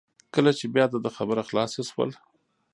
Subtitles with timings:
[0.35, 2.11] کله چې بیا د ده خبره خلاصه شول.